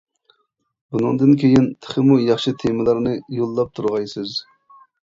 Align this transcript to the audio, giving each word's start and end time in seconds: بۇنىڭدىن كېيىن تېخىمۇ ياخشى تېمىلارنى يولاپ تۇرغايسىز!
بۇنىڭدىن 0.95 1.35
كېيىن 1.43 1.67
تېخىمۇ 1.85 2.19
ياخشى 2.29 2.55
تېمىلارنى 2.65 3.17
يولاپ 3.43 3.75
تۇرغايسىز! 3.79 4.39